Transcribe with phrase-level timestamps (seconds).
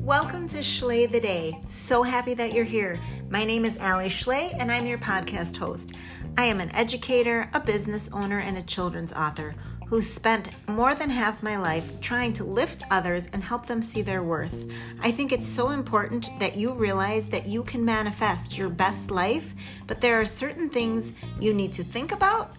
[0.00, 1.56] Welcome to Schley the Day.
[1.68, 2.98] So happy that you're here.
[3.28, 5.92] My name is Alli Schley, and I'm your podcast host.
[6.36, 9.54] I am an educator, a business owner, and a children's author
[9.86, 14.02] who spent more than half my life trying to lift others and help them see
[14.02, 14.64] their worth.
[15.00, 19.54] I think it's so important that you realize that you can manifest your best life,
[19.86, 22.56] but there are certain things you need to think about,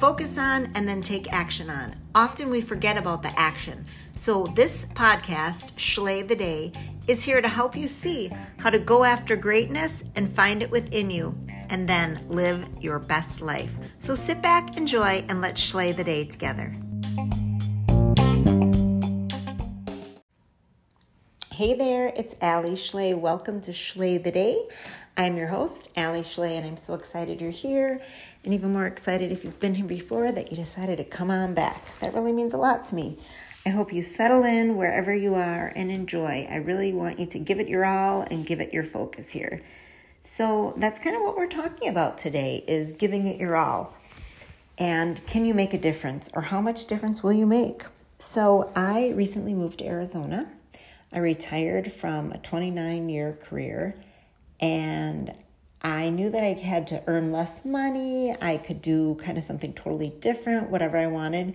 [0.00, 1.94] focus on, and then take action on.
[2.14, 3.84] Often we forget about the action.
[4.14, 6.72] So, this podcast, Schley the Day,
[7.06, 11.10] is here to help you see how to go after greatness and find it within
[11.10, 11.36] you
[11.68, 13.76] and then live your best life.
[13.98, 16.74] So sit back, enjoy, and let's Schley the day together.
[21.60, 23.12] Hey there, it's Alli Schley.
[23.12, 24.66] Welcome to Schley the Day.
[25.14, 28.00] I'm your host, Alli Schley, and I'm so excited you're here,
[28.42, 31.52] and even more excited if you've been here before that you decided to come on
[31.52, 31.84] back.
[31.98, 33.18] That really means a lot to me.
[33.66, 36.48] I hope you settle in wherever you are and enjoy.
[36.50, 39.60] I really want you to give it your all and give it your focus here.
[40.24, 43.94] So that's kind of what we're talking about today is giving it your all.
[44.78, 47.84] And can you make a difference or how much difference will you make?
[48.18, 50.50] So I recently moved to Arizona.
[51.12, 53.96] I retired from a 29 year career
[54.60, 55.34] and
[55.82, 58.36] I knew that I had to earn less money.
[58.40, 61.54] I could do kind of something totally different, whatever I wanted,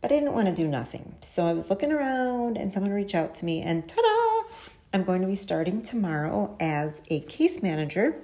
[0.00, 1.14] but I didn't want to do nothing.
[1.22, 4.48] So I was looking around and someone reached out to me and ta da!
[4.92, 8.14] I'm going to be starting tomorrow as a case manager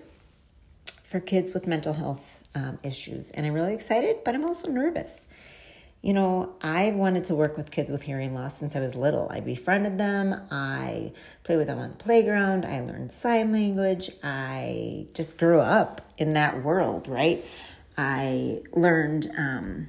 [1.03, 3.31] for kids with mental health um, issues.
[3.31, 5.27] And I'm really excited, but I'm also nervous.
[6.01, 9.29] You know, I wanted to work with kids with hearing loss since I was little.
[9.31, 15.07] I befriended them, I played with them on the playground, I learned sign language, I
[15.13, 17.45] just grew up in that world, right?
[17.97, 19.89] I learned, um,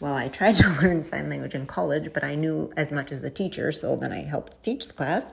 [0.00, 3.20] well, I tried to learn sign language in college, but I knew as much as
[3.20, 5.32] the teacher, so then I helped teach the class.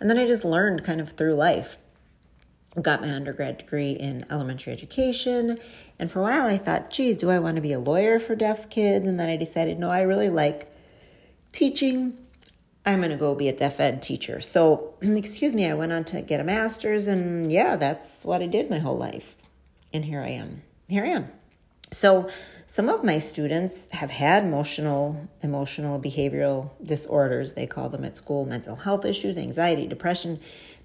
[0.00, 1.76] And then I just learned kind of through life.
[2.80, 5.58] Got my undergrad degree in elementary education.
[5.98, 8.34] And for a while I thought, geez, do I want to be a lawyer for
[8.34, 9.06] deaf kids?
[9.06, 10.70] And then I decided, no, I really like
[11.52, 12.18] teaching.
[12.84, 14.40] I'm going to go be a deaf ed teacher.
[14.40, 18.46] So, excuse me, I went on to get a master's, and yeah, that's what I
[18.46, 19.36] did my whole life.
[19.92, 20.62] And here I am.
[20.88, 21.28] Here I am.
[21.92, 22.28] So,
[22.66, 28.44] some of my students have had emotional emotional behavioral disorders they call them at school
[28.46, 30.40] mental health issues anxiety depression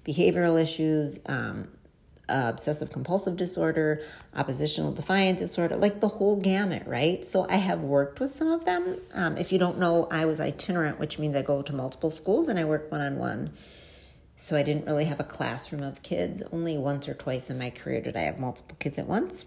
[0.06, 1.66] behavioral issues um,
[2.30, 4.02] uh, obsessive compulsive disorder
[4.34, 8.64] oppositional defiant disorder like the whole gamut right so i have worked with some of
[8.64, 12.10] them um, if you don't know i was itinerant which means i go to multiple
[12.10, 13.50] schools and i work one-on-one
[14.36, 17.70] so i didn't really have a classroom of kids only once or twice in my
[17.70, 19.44] career did i have multiple kids at once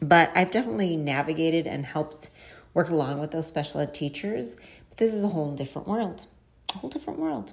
[0.00, 2.30] but I've definitely navigated and helped
[2.74, 4.56] work along with those special ed teachers.
[4.88, 6.26] But this is a whole different world,
[6.74, 7.52] a whole different world.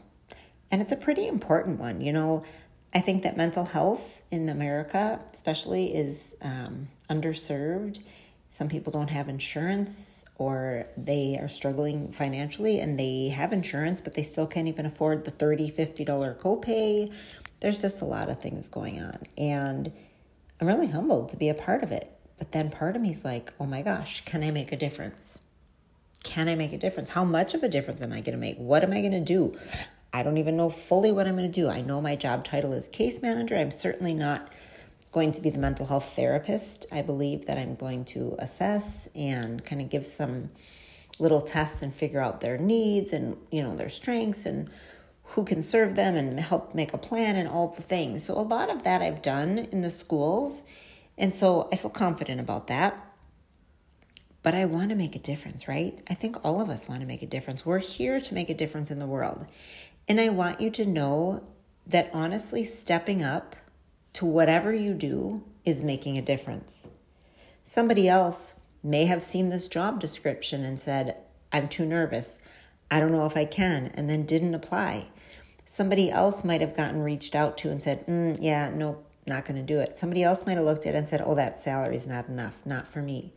[0.71, 2.01] And it's a pretty important one.
[2.01, 2.43] You know,
[2.95, 7.99] I think that mental health in America, especially, is um, underserved.
[8.51, 14.13] Some people don't have insurance or they are struggling financially and they have insurance, but
[14.13, 17.11] they still can't even afford the $30, $50 copay.
[17.59, 19.19] There's just a lot of things going on.
[19.37, 19.91] And
[20.61, 22.09] I'm really humbled to be a part of it.
[22.37, 25.37] But then part of me is like, oh my gosh, can I make a difference?
[26.23, 27.09] Can I make a difference?
[27.09, 28.57] How much of a difference am I going to make?
[28.57, 29.57] What am I going to do?
[30.15, 31.69] I don't even know fully what I'm going to do.
[31.69, 33.57] I know my job title is case manager.
[33.57, 34.53] I'm certainly not
[35.11, 36.85] going to be the mental health therapist.
[36.89, 40.51] I believe that I'm going to assess and kind of give some
[41.19, 44.69] little tests and figure out their needs and, you know, their strengths and
[45.23, 48.23] who can serve them and help make a plan and all the things.
[48.23, 50.63] So a lot of that I've done in the schools
[51.17, 53.01] and so I feel confident about that.
[54.43, 55.99] But I want to make a difference, right?
[56.07, 57.65] I think all of us want to make a difference.
[57.65, 59.45] We're here to make a difference in the world.
[60.07, 61.43] And I want you to know
[61.87, 63.55] that honestly, stepping up
[64.13, 66.87] to whatever you do is making a difference.
[67.63, 71.17] Somebody else may have seen this job description and said,
[71.51, 72.37] I'm too nervous.
[72.89, 75.07] I don't know if I can, and then didn't apply.
[75.65, 79.55] Somebody else might have gotten reached out to and said, mm, Yeah, nope, not going
[79.55, 79.97] to do it.
[79.97, 82.65] Somebody else might have looked at it and said, oh, that salary is not enough,
[82.65, 83.33] not for me.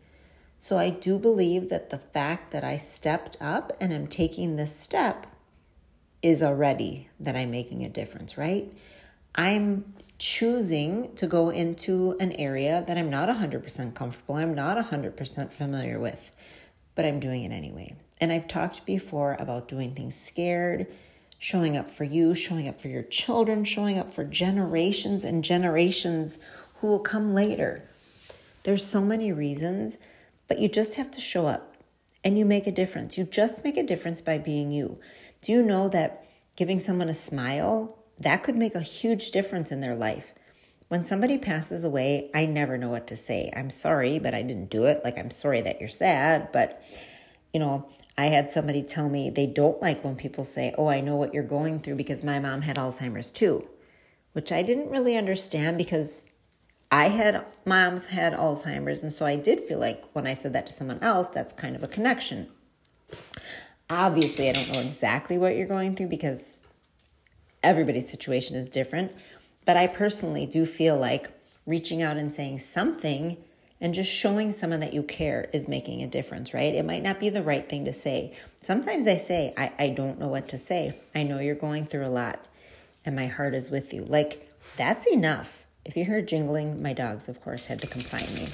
[0.59, 4.75] So I do believe that the fact that I stepped up and am taking this
[4.75, 5.27] step
[6.23, 8.73] is already that I'm making a difference, right?
[9.35, 15.53] I'm choosing to go into an area that I'm not 100% comfortable, I'm not 100%
[15.53, 16.33] familiar with,
[16.95, 17.95] but I'm doing it anyway.
[18.21, 20.89] And I've talked before about doing things scared
[21.39, 26.39] showing up for you, showing up for your children, showing up for generations and generations
[26.77, 27.83] who will come later.
[28.65, 29.99] There's so many reasons,
[30.49, 31.77] but you just have to show up.
[32.25, 33.17] And you make a difference.
[33.17, 34.99] You just make a difference by being you.
[35.43, 36.27] Do you know that
[36.57, 40.35] giving someone a smile, that could make a huge difference in their life?
[40.89, 43.53] When somebody passes away, I never know what to say.
[43.55, 45.03] I'm sorry, but I didn't do it.
[45.05, 46.83] Like, I'm sorry that you're sad, but
[47.53, 51.01] you know, I had somebody tell me they don't like when people say, Oh, I
[51.01, 53.67] know what you're going through because my mom had Alzheimer's too,
[54.33, 56.28] which I didn't really understand because
[56.91, 59.03] I had moms had Alzheimer's.
[59.03, 61.77] And so I did feel like when I said that to someone else, that's kind
[61.77, 62.49] of a connection.
[63.91, 66.59] Obviously, I don't know exactly what you're going through because
[67.63, 69.13] everybody's situation is different.
[69.65, 71.31] But I personally do feel like
[71.67, 73.37] reaching out and saying something
[73.81, 76.75] and just showing someone that you care is making a difference, right?
[76.75, 78.35] It might not be the right thing to say.
[78.61, 80.93] Sometimes I say, I, I don't know what to say.
[81.15, 82.45] I know you're going through a lot
[83.05, 84.05] and my heart is with you.
[84.05, 85.65] Like, that's enough.
[85.85, 88.47] If you heard jingling, my dogs, of course, had to come find me.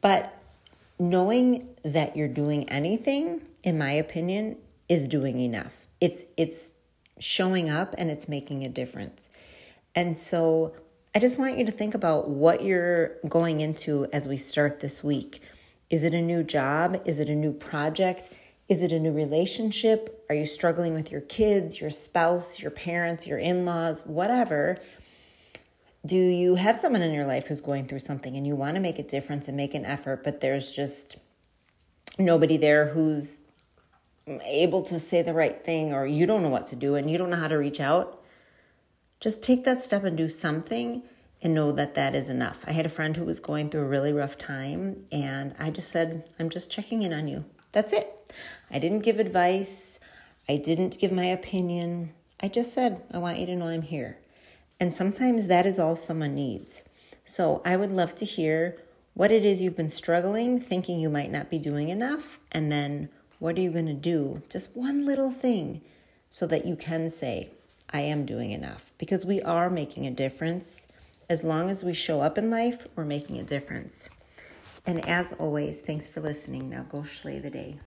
[0.00, 0.34] But
[0.98, 4.56] knowing that you're doing anything, in my opinion,
[4.88, 5.86] is doing enough.
[6.00, 6.70] It's it's
[7.18, 9.28] showing up and it's making a difference.
[9.94, 10.74] And so
[11.14, 15.02] I just want you to think about what you're going into as we start this
[15.02, 15.42] week.
[15.90, 17.00] Is it a new job?
[17.04, 18.32] Is it a new project?
[18.68, 20.24] Is it a new relationship?
[20.28, 24.78] Are you struggling with your kids, your spouse, your parents, your in laws, whatever?
[26.06, 28.80] Do you have someone in your life who's going through something and you want to
[28.80, 31.16] make a difference and make an effort, but there's just
[32.18, 33.40] nobody there who's
[34.44, 37.18] able to say the right thing, or you don't know what to do and you
[37.18, 38.22] don't know how to reach out?
[39.20, 41.02] Just take that step and do something
[41.42, 42.64] and know that that is enough.
[42.66, 45.90] I had a friend who was going through a really rough time, and I just
[45.90, 47.44] said, I'm just checking in on you.
[47.72, 48.32] That's it.
[48.70, 49.98] I didn't give advice,
[50.48, 52.12] I didn't give my opinion.
[52.40, 54.18] I just said, I want you to know I'm here.
[54.80, 56.82] And sometimes that is all someone needs.
[57.24, 58.78] So I would love to hear
[59.14, 63.08] what it is you've been struggling, thinking you might not be doing enough, and then
[63.40, 64.42] what are you going to do?
[64.48, 65.80] Just one little thing
[66.30, 67.50] so that you can say,
[67.90, 70.86] I am doing enough because we are making a difference.
[71.28, 74.08] As long as we show up in life, we're making a difference.
[74.86, 76.70] And as always, thanks for listening.
[76.70, 77.78] Now go Schley the day.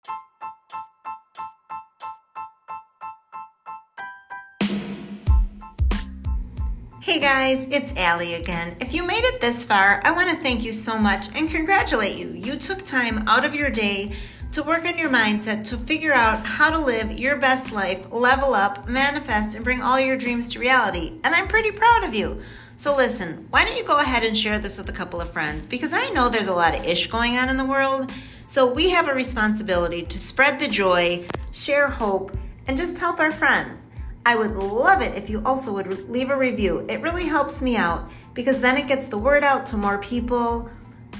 [7.01, 8.75] Hey guys, it's Alli again.
[8.80, 12.15] If you made it this far, I want to thank you so much and congratulate
[12.15, 12.30] you.
[12.30, 14.12] You took time out of your day
[14.51, 18.53] to work on your mindset to figure out how to live your best life, level
[18.53, 21.13] up, manifest, and bring all your dreams to reality.
[21.24, 22.39] And I'm pretty proud of you.
[22.75, 25.65] So, listen, why don't you go ahead and share this with a couple of friends?
[25.65, 28.12] Because I know there's a lot of ish going on in the world.
[28.45, 32.38] So, we have a responsibility to spread the joy, share hope,
[32.68, 33.88] and just help our friends.
[34.26, 36.86] I would love it if you also would leave a review.
[36.90, 40.70] It really helps me out because then it gets the word out to more people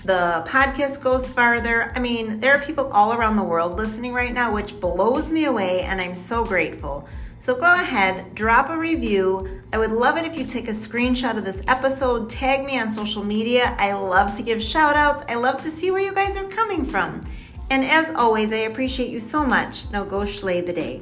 [0.03, 1.92] the podcast goes farther.
[1.95, 5.45] I mean, there are people all around the world listening right now, which blows me
[5.45, 7.07] away, and I'm so grateful.
[7.38, 9.62] So go ahead, drop a review.
[9.71, 12.92] I would love it if you take a screenshot of this episode, tag me on
[12.92, 13.75] social media.
[13.77, 15.24] I love to give shout outs.
[15.27, 17.27] I love to see where you guys are coming from.
[17.69, 19.89] And as always, I appreciate you so much.
[19.92, 21.01] Now go Schley the day.